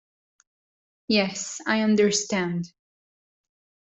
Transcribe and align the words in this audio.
Yes, 1.09 1.61
I 1.67 1.81
understand. 1.81 2.73